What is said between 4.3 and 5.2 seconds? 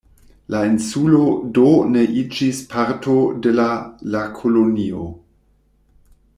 kolonio.